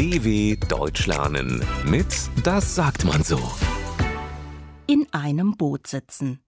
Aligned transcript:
DW 0.00 0.56
Deutsch 0.56 1.06
lernen 1.06 1.62
mit 1.84 2.06
Das 2.42 2.74
sagt 2.74 3.04
man 3.04 3.22
so. 3.22 3.38
In 4.86 5.06
einem 5.12 5.58
Boot 5.58 5.88
sitzen. 5.88 6.40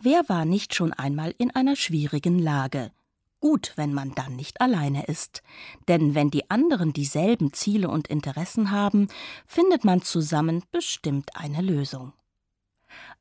Wer 0.00 0.28
war 0.28 0.44
nicht 0.44 0.74
schon 0.74 0.92
einmal 0.92 1.32
in 1.38 1.52
einer 1.52 1.76
schwierigen 1.76 2.40
Lage? 2.40 2.90
Gut, 3.38 3.72
wenn 3.76 3.94
man 3.94 4.16
dann 4.16 4.34
nicht 4.34 4.60
alleine 4.60 5.06
ist. 5.06 5.44
Denn 5.86 6.16
wenn 6.16 6.32
die 6.32 6.50
anderen 6.50 6.92
dieselben 6.92 7.52
Ziele 7.52 7.88
und 7.88 8.08
Interessen 8.08 8.72
haben, 8.72 9.06
findet 9.46 9.84
man 9.84 10.02
zusammen 10.02 10.64
bestimmt 10.72 11.36
eine 11.36 11.62
Lösung. 11.62 12.12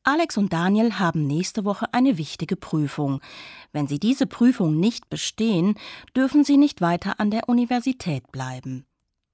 Alex 0.01 0.37
und 0.37 0.53
Daniel 0.53 0.97
haben 0.97 1.27
nächste 1.27 1.65
Woche 1.65 1.93
eine 1.93 2.17
wichtige 2.17 2.55
Prüfung. 2.55 3.21
Wenn 3.73 3.85
sie 3.85 3.99
diese 3.99 4.25
Prüfung 4.25 4.79
nicht 4.79 5.11
bestehen, 5.11 5.75
dürfen 6.15 6.43
sie 6.43 6.57
nicht 6.57 6.81
weiter 6.81 7.19
an 7.19 7.29
der 7.29 7.47
Universität 7.47 8.31
bleiben. 8.31 8.87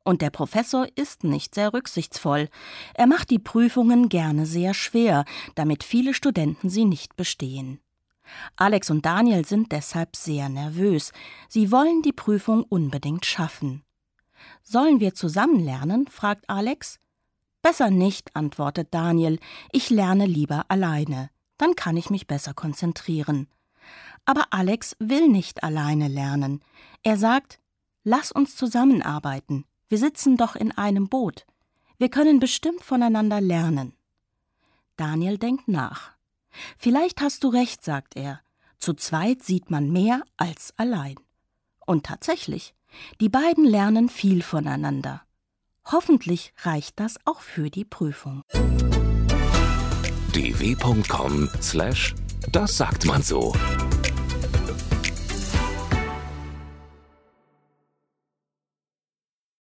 Und 0.07 0.21
der 0.21 0.29
Professor 0.29 0.87
ist 0.95 1.25
nicht 1.25 1.53
sehr 1.53 1.73
rücksichtsvoll. 1.73 2.47
Er 2.93 3.07
macht 3.07 3.29
die 3.29 3.39
Prüfungen 3.39 4.07
gerne 4.07 4.45
sehr 4.45 4.73
schwer, 4.73 5.25
damit 5.55 5.83
viele 5.83 6.13
Studenten 6.13 6.69
sie 6.69 6.85
nicht 6.85 7.17
bestehen. 7.17 7.81
Alex 8.55 8.89
und 8.89 9.05
Daniel 9.05 9.45
sind 9.45 9.73
deshalb 9.73 10.15
sehr 10.15 10.47
nervös. 10.47 11.11
Sie 11.49 11.73
wollen 11.73 12.03
die 12.03 12.13
Prüfung 12.13 12.63
unbedingt 12.63 13.25
schaffen. 13.25 13.83
Sollen 14.63 15.01
wir 15.01 15.13
zusammen 15.13 15.59
lernen? 15.59 16.07
fragt 16.07 16.49
Alex. 16.49 16.99
Besser 17.61 17.89
nicht, 17.89 18.33
antwortet 18.33 18.93
Daniel, 18.93 19.39
ich 19.73 19.89
lerne 19.89 20.25
lieber 20.25 20.63
alleine, 20.69 21.31
dann 21.57 21.75
kann 21.75 21.97
ich 21.97 22.09
mich 22.09 22.27
besser 22.27 22.53
konzentrieren. 22.53 23.49
Aber 24.23 24.45
Alex 24.51 24.95
will 24.99 25.27
nicht 25.27 25.63
alleine 25.63 26.07
lernen. 26.07 26.61
Er 27.03 27.17
sagt, 27.17 27.59
lass 28.05 28.31
uns 28.31 28.55
zusammenarbeiten, 28.55 29.65
wir 29.89 29.97
sitzen 29.97 30.37
doch 30.37 30.55
in 30.55 30.71
einem 30.71 31.09
Boot, 31.09 31.45
wir 31.97 32.09
können 32.09 32.39
bestimmt 32.39 32.83
voneinander 32.83 33.41
lernen. 33.41 33.93
Daniel 34.97 35.37
denkt 35.37 35.67
nach. 35.67 36.11
Vielleicht 36.77 37.21
hast 37.21 37.43
du 37.43 37.49
recht, 37.49 37.83
sagt 37.83 38.15
er, 38.15 38.39
zu 38.79 38.93
zweit 38.93 39.43
sieht 39.43 39.69
man 39.71 39.91
mehr 39.91 40.21
als 40.37 40.73
allein. 40.77 41.15
Und 41.85 42.05
tatsächlich, 42.05 42.73
die 43.19 43.29
beiden 43.29 43.65
lernen 43.65 44.09
viel 44.09 44.41
voneinander. 44.43 45.21
Hoffentlich 45.85 46.53
reicht 46.63 46.99
das 46.99 47.17
auch 47.25 47.41
für 47.41 47.69
die 47.69 47.85
Prüfung. 47.85 48.41
dw.com/das 50.33 52.13
sagt 52.77 53.05
man 53.05 53.21
so. 53.23 53.53